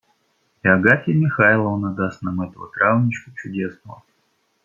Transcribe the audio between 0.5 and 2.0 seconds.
И Агафья Михайловна